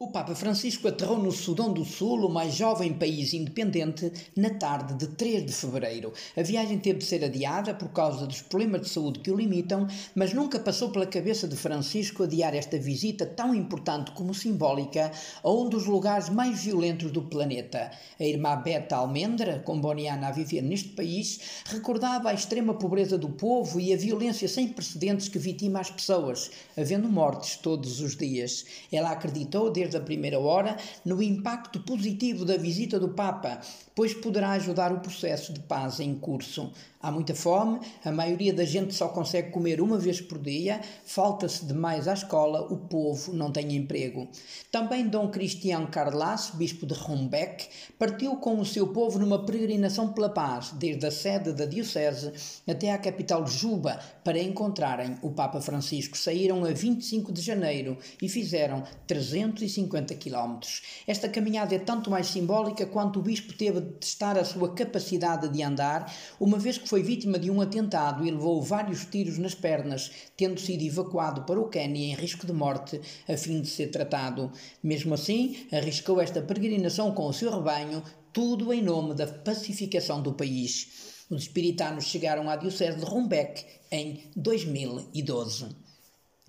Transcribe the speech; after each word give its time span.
O 0.00 0.12
Papa 0.12 0.32
Francisco 0.32 0.86
aterrou 0.86 1.18
no 1.18 1.32
Sudão 1.32 1.72
do 1.72 1.84
Sul, 1.84 2.24
o 2.24 2.32
mais 2.32 2.54
jovem 2.54 2.92
país 2.92 3.34
independente, 3.34 4.12
na 4.36 4.50
tarde 4.50 4.94
de 4.94 5.08
3 5.08 5.44
de 5.44 5.52
fevereiro. 5.52 6.12
A 6.36 6.42
viagem 6.42 6.78
teve 6.78 7.00
de 7.00 7.04
ser 7.04 7.24
adiada 7.24 7.74
por 7.74 7.88
causa 7.88 8.24
dos 8.24 8.40
problemas 8.40 8.82
de 8.82 8.90
saúde 8.90 9.18
que 9.18 9.30
o 9.32 9.36
limitam, 9.36 9.88
mas 10.14 10.32
nunca 10.32 10.60
passou 10.60 10.90
pela 10.90 11.04
cabeça 11.04 11.48
de 11.48 11.56
Francisco 11.56 12.22
adiar 12.22 12.54
esta 12.54 12.78
visita 12.78 13.26
tão 13.26 13.52
importante 13.52 14.12
como 14.12 14.32
simbólica 14.32 15.10
a 15.42 15.50
um 15.50 15.68
dos 15.68 15.86
lugares 15.86 16.28
mais 16.28 16.62
violentos 16.62 17.10
do 17.10 17.22
planeta. 17.22 17.90
A 18.20 18.24
irmã 18.24 18.54
Beta 18.54 18.94
Almendra, 18.94 19.58
comboniana 19.64 20.28
a 20.28 20.30
viver 20.30 20.62
neste 20.62 20.90
país, 20.90 21.40
recordava 21.66 22.30
a 22.30 22.34
extrema 22.34 22.72
pobreza 22.72 23.18
do 23.18 23.30
povo 23.30 23.80
e 23.80 23.92
a 23.92 23.96
violência 23.96 24.46
sem 24.46 24.68
precedentes 24.68 25.28
que 25.28 25.40
vitima 25.40 25.80
as 25.80 25.90
pessoas, 25.90 26.52
havendo 26.76 27.08
mortes 27.08 27.56
todos 27.56 28.00
os 28.00 28.16
dias. 28.16 28.64
Ela 28.92 29.10
acreditou 29.10 29.72
desde 29.72 29.87
desde 29.88 29.96
a 29.96 30.00
primeira 30.00 30.38
hora 30.38 30.76
no 31.04 31.22
impacto 31.22 31.80
positivo 31.80 32.44
da 32.44 32.58
visita 32.58 33.00
do 33.00 33.08
Papa, 33.08 33.58
pois 33.94 34.12
poderá 34.12 34.50
ajudar 34.52 34.92
o 34.92 35.00
processo 35.00 35.52
de 35.52 35.60
paz 35.60 35.98
em 35.98 36.14
curso. 36.14 36.70
Há 37.00 37.12
muita 37.12 37.32
fome, 37.32 37.78
a 38.04 38.10
maioria 38.10 38.52
da 38.52 38.64
gente 38.64 38.92
só 38.92 39.08
consegue 39.08 39.50
comer 39.50 39.80
uma 39.80 39.98
vez 39.98 40.20
por 40.20 40.36
dia, 40.36 40.80
falta-se 41.04 41.64
demais 41.64 42.08
à 42.08 42.12
escola, 42.12 42.72
o 42.72 42.76
povo 42.76 43.32
não 43.32 43.52
tem 43.52 43.76
emprego. 43.76 44.28
Também 44.70 45.06
Dom 45.06 45.28
Cristiano 45.28 45.86
Carlas, 45.86 46.50
bispo 46.54 46.84
de 46.86 46.94
Rumbeck, 46.94 47.68
partiu 47.96 48.34
com 48.36 48.58
o 48.58 48.66
seu 48.66 48.88
povo 48.88 49.16
numa 49.16 49.44
peregrinação 49.44 50.12
pela 50.12 50.28
paz, 50.28 50.72
desde 50.72 51.06
a 51.06 51.10
sede 51.12 51.52
da 51.52 51.66
diocese 51.66 52.32
até 52.68 52.92
à 52.92 52.98
capital 52.98 53.46
Juba, 53.46 54.00
para 54.24 54.42
encontrarem 54.42 55.16
o 55.22 55.30
Papa 55.30 55.60
Francisco. 55.60 56.18
Saíram 56.18 56.64
a 56.64 56.72
25 56.72 57.32
de 57.32 57.40
janeiro 57.40 57.96
e 58.20 58.28
fizeram 58.28 58.82
350 59.06 59.77
quilómetros. 59.86 60.82
Esta 61.06 61.28
caminhada 61.28 61.74
é 61.74 61.78
tanto 61.78 62.10
mais 62.10 62.26
simbólica 62.26 62.86
quanto 62.86 63.18
o 63.18 63.22
bispo 63.22 63.52
teve 63.52 63.80
de 63.80 63.92
testar 63.92 64.38
a 64.38 64.44
sua 64.44 64.74
capacidade 64.74 65.48
de 65.48 65.62
andar, 65.62 66.12
uma 66.40 66.58
vez 66.58 66.78
que 66.78 66.88
foi 66.88 67.02
vítima 67.02 67.38
de 67.38 67.50
um 67.50 67.60
atentado 67.60 68.26
e 68.26 68.30
levou 68.30 68.62
vários 68.62 69.04
tiros 69.04 69.38
nas 69.38 69.54
pernas, 69.54 70.10
tendo 70.36 70.58
sido 70.58 70.82
evacuado 70.82 71.42
para 71.42 71.60
o 71.60 71.68
Quênia 71.68 72.12
em 72.12 72.14
risco 72.14 72.46
de 72.46 72.52
morte 72.52 73.00
a 73.28 73.36
fim 73.36 73.60
de 73.60 73.68
ser 73.68 73.88
tratado. 73.88 74.50
Mesmo 74.82 75.14
assim, 75.14 75.66
arriscou 75.70 76.20
esta 76.20 76.40
peregrinação 76.40 77.12
com 77.12 77.26
o 77.26 77.32
seu 77.32 77.50
rebanho, 77.50 78.02
tudo 78.32 78.72
em 78.72 78.82
nome 78.82 79.14
da 79.14 79.26
pacificação 79.26 80.22
do 80.22 80.32
país. 80.32 81.24
Os 81.30 81.42
espiritanos 81.42 82.04
chegaram 82.04 82.48
à 82.48 82.56
Diocese 82.56 82.98
de 82.98 83.04
Rumbeck 83.04 83.64
em 83.90 84.22
2012. 84.34 85.66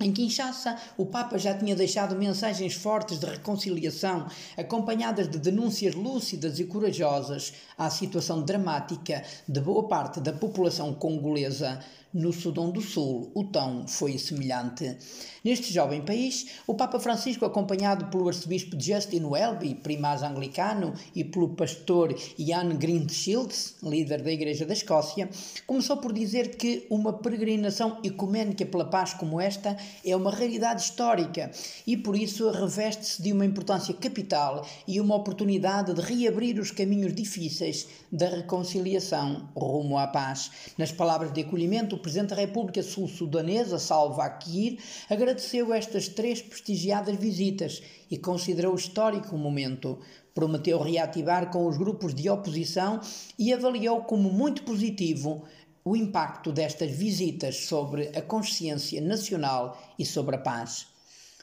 Em 0.02 0.14
Kinshasa, 0.14 0.78
o 0.98 1.06
Papa 1.06 1.38
já 1.38 1.54
tinha 1.54 1.76
deixado 1.76 2.16
mensagens 2.16 2.74
fortes 2.74 3.20
de 3.20 3.26
reconciliação, 3.26 4.28
acompanhadas 4.56 5.28
de 5.28 5.38
denúncias 5.38 5.94
lúcidas 5.94 6.58
e 6.58 6.64
corajosas 6.64 7.52
à 7.78 7.90
situação 7.90 8.42
dramática 8.42 9.26
de 9.46 9.60
boa 9.60 9.90
parte 9.90 10.22
da 10.22 10.32
população 10.32 10.94
congolesa. 10.94 11.84
No 12.12 12.34
Sudão 12.34 12.72
do 12.72 12.82
Sul, 12.82 13.32
o 13.36 13.44
tom 13.44 13.86
foi 13.88 14.18
semelhante. 14.18 14.98
Neste 15.44 15.72
jovem 15.72 16.02
país, 16.02 16.48
o 16.66 16.74
Papa 16.74 17.00
Francisco, 17.00 17.46
acompanhado 17.46 18.08
pelo 18.08 18.28
arcebispo 18.28 18.76
Justin 18.82 19.26
Welby, 19.26 19.76
primaz 19.76 20.24
anglicano, 20.24 20.96
e 21.16 21.24
pelo 21.24 21.50
pastor 21.50 22.16
Ian 22.40 22.76
Greenshields, 22.78 23.76
líder 23.84 24.24
da 24.24 24.32
Igreja 24.32 24.66
da 24.66 24.74
Escócia, 24.74 25.30
começou 25.68 25.98
por 25.98 26.12
dizer 26.12 26.58
que 26.58 26.88
uma 26.90 27.14
peregrinação 27.14 28.00
ecuménica 28.04 28.66
pela 28.66 28.86
paz 28.86 29.14
como 29.14 29.40
esta 29.40 29.78
é 30.04 30.16
uma 30.16 30.32
realidade 30.32 30.82
histórica 30.82 31.52
e, 31.86 31.96
por 31.96 32.18
isso, 32.18 32.50
reveste-se 32.50 33.22
de 33.22 33.32
uma 33.32 33.46
importância 33.46 33.94
capital 33.94 34.66
e 34.88 35.00
uma 35.00 35.16
oportunidade 35.16 35.94
de 35.94 36.02
reabrir 36.02 36.60
os 36.60 36.72
caminhos 36.72 37.14
difíceis 37.14 37.88
da 38.12 38.30
reconciliação 38.30 39.48
rumo 39.56 39.96
à 39.96 40.08
paz. 40.08 40.50
Nas 40.76 40.92
palavras 40.92 41.32
de 41.32 41.42
acolhimento, 41.42 41.99
Presidente 42.00 42.30
da 42.30 42.36
República 42.36 42.82
Sul-Sudanesa, 42.82 43.78
Salva 43.78 44.30
Kiir, 44.30 44.80
agradeceu 45.10 45.74
estas 45.74 46.08
três 46.08 46.42
prestigiadas 46.42 47.16
visitas 47.16 47.82
e 48.10 48.18
considerou 48.18 48.76
histórico 48.76 49.36
o 49.36 49.40
momento. 49.40 50.00
Prometeu 50.34 50.82
reativar 50.82 51.52
com 51.52 51.68
os 51.68 51.78
grupos 51.78 52.14
de 52.14 52.30
oposição 52.30 53.00
e 53.38 53.54
avaliou 53.54 54.02
como 54.04 54.32
muito 54.32 54.64
positivo 54.64 55.44
o 55.84 55.96
impacto 55.96 56.52
destas 56.52 56.92
visitas 56.92 57.66
sobre 57.66 58.10
a 58.18 58.22
consciência 58.22 59.02
nacional 59.02 59.82
e 59.98 60.06
sobre 60.06 60.36
a 60.36 60.40
paz. 60.40 60.99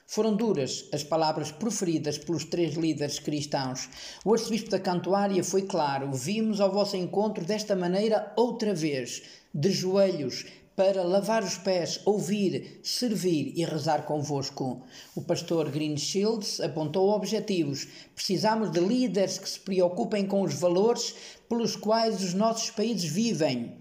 Foram 0.09 0.37
duras 0.37 0.89
as 0.93 1.03
palavras 1.03 1.50
proferidas 1.50 2.17
pelos 2.17 2.44
três 2.44 2.75
líderes 2.75 3.19
cristãos. 3.19 3.89
O 4.25 4.33
arcebispo 4.33 4.71
da 4.71 4.78
Cantuária 4.78 5.43
foi 5.43 5.62
claro: 5.62 6.12
vimos 6.12 6.61
ao 6.61 6.72
vosso 6.72 6.97
encontro 6.97 7.44
desta 7.44 7.75
maneira 7.75 8.33
outra 8.37 8.72
vez, 8.72 9.25
de 9.53 9.69
joelhos, 9.69 10.47
para 10.77 11.03
lavar 11.03 11.43
os 11.43 11.59
pés, 11.59 12.00
ouvir, 12.05 12.78
servir 12.84 13.53
e 13.56 13.65
rezar 13.65 14.05
convosco. 14.05 14.83
O 15.17 15.22
pastor 15.22 15.71
Green 15.71 15.97
Shields 15.97 16.61
apontou 16.61 17.11
objetivos. 17.11 17.88
Precisamos 18.15 18.71
de 18.71 18.78
líderes 18.78 19.38
que 19.38 19.49
se 19.49 19.59
preocupem 19.59 20.25
com 20.25 20.43
os 20.43 20.55
valores 20.55 21.15
pelos 21.49 21.75
quais 21.75 22.23
os 22.23 22.33
nossos 22.33 22.71
países 22.71 23.11
vivem, 23.11 23.78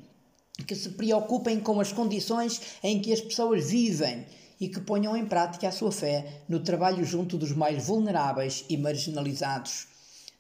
que 0.65 0.73
se 0.73 0.89
preocupem 0.89 1.59
com 1.59 1.79
as 1.79 1.91
condições 1.91 2.59
em 2.81 2.99
que 2.99 3.13
as 3.13 3.21
pessoas 3.21 3.69
vivem 3.69 4.25
e 4.59 4.69
que 4.69 4.79
ponham 4.79 5.15
em 5.15 5.25
prática 5.25 5.67
a 5.67 5.71
sua 5.71 5.91
fé 5.91 6.41
no 6.47 6.59
trabalho 6.59 7.03
junto 7.03 7.37
dos 7.37 7.51
mais 7.51 7.85
vulneráveis 7.85 8.65
e 8.69 8.77
marginalizados. 8.77 9.87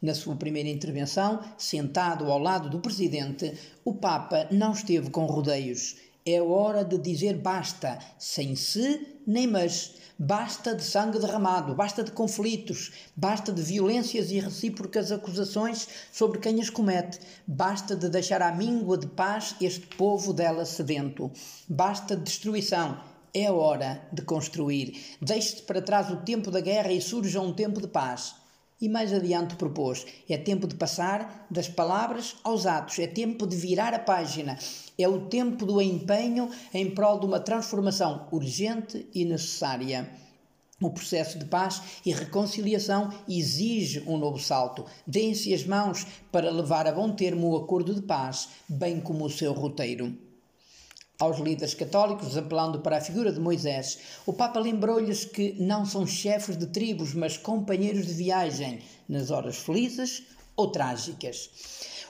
Na 0.01 0.13
sua 0.13 0.35
primeira 0.35 0.69
intervenção, 0.69 1.39
sentado 1.57 2.31
ao 2.31 2.37
lado 2.37 2.69
do 2.69 2.79
presidente, 2.79 3.53
o 3.83 3.93
Papa 3.93 4.47
não 4.51 4.71
esteve 4.71 5.09
com 5.09 5.25
rodeios. 5.25 5.95
É 6.25 6.41
hora 6.41 6.83
de 6.83 6.97
dizer 6.97 7.37
basta, 7.37 7.99
sem 8.17 8.55
se 8.55 9.19
nem 9.25 9.47
mas. 9.47 9.93
Basta 10.17 10.73
de 10.73 10.81
sangue 10.81 11.19
derramado, 11.19 11.75
basta 11.75 12.01
de 12.01 12.11
conflitos, 12.11 12.91
basta 13.17 13.51
de 13.51 13.61
violências 13.61 14.31
e 14.31 14.39
recíprocas 14.39 15.11
acusações 15.11 15.89
sobre 16.09 16.39
quem 16.39 16.61
as 16.61 16.69
comete, 16.69 17.19
basta 17.45 17.97
de 17.97 18.07
deixar 18.07 18.41
à 18.41 18.49
míngua 18.53 18.97
de 18.97 19.07
paz 19.07 19.55
este 19.59 19.85
povo 19.97 20.31
dela 20.31 20.63
sedento, 20.63 21.29
basta 21.67 22.15
de 22.15 22.23
destruição. 22.23 22.97
É 23.37 23.51
hora 23.51 24.07
de 24.13 24.21
construir. 24.21 25.17
Deixe-se 25.21 25.61
para 25.63 25.81
trás 25.81 26.09
o 26.09 26.21
tempo 26.23 26.49
da 26.49 26.61
guerra 26.61 26.93
e 26.93 27.01
surja 27.01 27.41
um 27.41 27.51
tempo 27.51 27.81
de 27.81 27.87
paz. 27.89 28.35
E 28.79 28.87
mais 28.87 29.11
adiante 29.11 29.57
propôs: 29.57 30.05
é 30.29 30.37
tempo 30.37 30.65
de 30.65 30.75
passar 30.75 31.45
das 31.51 31.67
palavras 31.67 32.37
aos 32.45 32.65
atos, 32.65 32.97
é 32.97 33.07
tempo 33.07 33.45
de 33.45 33.57
virar 33.57 33.93
a 33.93 33.99
página, 33.99 34.57
é 34.97 35.05
o 35.05 35.25
tempo 35.27 35.65
do 35.65 35.81
empenho 35.81 36.49
em 36.73 36.89
prol 36.95 37.19
de 37.19 37.25
uma 37.25 37.41
transformação 37.41 38.25
urgente 38.31 39.05
e 39.13 39.25
necessária. 39.25 40.09
O 40.81 40.89
processo 40.91 41.37
de 41.37 41.43
paz 41.43 41.81
e 42.05 42.13
reconciliação 42.13 43.09
exige 43.27 44.01
um 44.07 44.17
novo 44.17 44.39
salto. 44.39 44.85
Deem-se 45.05 45.53
as 45.53 45.65
mãos 45.65 46.07
para 46.31 46.49
levar 46.49 46.87
a 46.87 46.93
bom 46.93 47.11
termo 47.11 47.49
o 47.49 47.57
acordo 47.57 47.93
de 47.93 48.01
paz, 48.01 48.47
bem 48.69 49.01
como 49.01 49.25
o 49.25 49.29
seu 49.29 49.51
roteiro. 49.51 50.17
Aos 51.17 51.39
líderes 51.39 51.73
católicos, 51.73 52.35
apelando 52.35 52.79
para 52.79 52.97
a 52.97 53.01
figura 53.01 53.31
de 53.31 53.39
Moisés, 53.39 53.99
o 54.25 54.33
Papa 54.33 54.59
lembrou-lhes 54.59 55.23
que 55.23 55.55
não 55.57 55.85
são 55.85 56.05
chefes 56.05 56.57
de 56.57 56.67
tribos, 56.67 57.13
mas 57.13 57.37
companheiros 57.37 58.05
de 58.05 58.13
viagem, 58.13 58.81
nas 59.07 59.31
horas 59.31 59.55
felizes 59.55 60.23
ou 60.57 60.71
trágicas. 60.71 61.49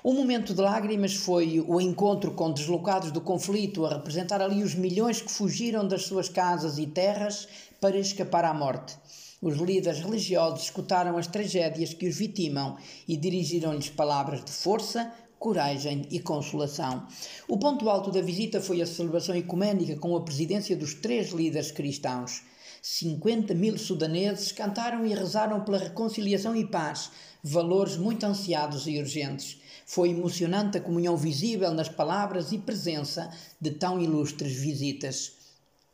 Um 0.03 0.13
momento 0.13 0.55
de 0.55 0.61
lágrimas 0.61 1.13
foi 1.13 1.63
o 1.67 1.79
encontro 1.79 2.31
com 2.31 2.51
deslocados 2.51 3.11
do 3.11 3.21
conflito, 3.21 3.85
a 3.85 3.93
representar 3.93 4.41
ali 4.41 4.63
os 4.63 4.73
milhões 4.73 5.21
que 5.21 5.31
fugiram 5.31 5.87
das 5.87 6.05
suas 6.05 6.27
casas 6.27 6.79
e 6.79 6.87
terras 6.87 7.47
para 7.79 7.97
escapar 7.99 8.43
à 8.43 8.53
morte. 8.55 8.95
Os 9.39 9.57
líderes 9.57 9.99
religiosos 9.99 10.63
escutaram 10.63 11.17
as 11.17 11.27
tragédias 11.27 11.93
que 11.93 12.07
os 12.07 12.15
vitimam 12.15 12.77
e 13.07 13.15
dirigiram-lhes 13.15 13.89
palavras 13.89 14.43
de 14.43 14.51
força, 14.51 15.11
coragem 15.45 16.07
e 16.09 16.19
consolação. 16.19 17.05
O 17.47 17.59
ponto 17.59 17.87
alto 17.87 18.09
da 18.09 18.19
visita 18.19 18.59
foi 18.59 18.81
a 18.81 18.85
celebração 18.87 19.35
ecuménica 19.35 19.95
com 19.95 20.15
a 20.15 20.21
presidência 20.23 20.75
dos 20.75 20.95
três 20.95 21.29
líderes 21.29 21.71
cristãos. 21.71 22.41
50 22.81 23.53
mil 23.53 23.77
sudaneses 23.77 24.51
cantaram 24.51 25.05
e 25.05 25.13
rezaram 25.13 25.63
pela 25.63 25.77
reconciliação 25.77 26.55
e 26.55 26.65
paz, 26.65 27.11
valores 27.43 27.95
muito 27.95 28.25
ansiados 28.25 28.87
e 28.87 28.97
urgentes. 28.97 29.59
Foi 29.85 30.09
emocionante 30.09 30.79
a 30.79 30.81
comunhão 30.81 31.15
visível 31.15 31.71
nas 31.71 31.89
palavras 31.89 32.51
e 32.51 32.57
presença 32.57 33.29
de 33.61 33.69
tão 33.69 34.01
ilustres 34.01 34.53
visitas. 34.53 35.44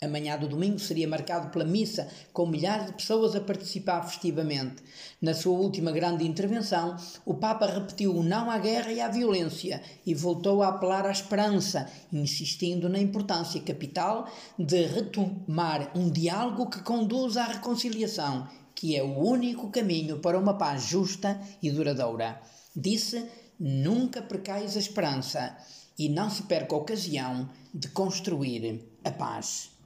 A 0.04 0.08
manhã 0.08 0.36
do 0.36 0.48
domingo 0.48 0.80
seria 0.80 1.08
marcado 1.08 1.52
pela 1.52 1.64
missa, 1.64 2.08
com 2.34 2.48
milhares 2.48 2.88
de 2.88 2.94
pessoas 2.94 3.36
a 3.36 3.40
participar 3.40 4.02
festivamente. 4.02 4.82
Na 5.22 5.36
sua 5.36 5.56
última 5.60 5.92
grande 5.92 6.26
intervenção, 6.26 6.96
o 7.24 7.36
Papa 7.36 7.68
repetiu 7.68 8.16
o 8.16 8.24
não 8.24 8.50
à 8.50 8.58
guerra 8.58 8.92
e 8.92 9.00
à 9.00 9.08
violência 9.08 9.80
e 10.04 10.16
voltou 10.16 10.64
a 10.64 10.70
apelar 10.70 11.06
à 11.06 11.12
esperança, 11.12 11.88
insistindo 12.12 12.90
na 12.90 12.98
importância 12.98 13.62
capital 13.62 14.28
de 14.58 14.88
retomar 14.88 15.92
um 15.96 16.10
diálogo 16.10 16.68
que 16.68 16.82
conduza 16.82 17.44
à 17.44 17.46
reconciliação 17.46 18.48
que 18.74 18.96
é 18.96 19.04
o 19.04 19.20
único 19.20 19.70
caminho 19.70 20.18
para 20.18 20.40
uma 20.40 20.58
paz 20.58 20.86
justa 20.86 21.40
e 21.62 21.70
duradoura. 21.70 22.42
Disse: 22.76 23.24
Nunca 23.60 24.24
precais 24.24 24.76
a 24.76 24.80
esperança 24.80 25.56
e 26.00 26.10
não 26.10 26.32
se 26.32 26.42
perca 26.42 26.74
a 26.74 26.80
ocasião 26.80 27.48
de 27.72 27.90
construir 27.90 28.84
a 29.04 29.12
paz. 29.12 29.81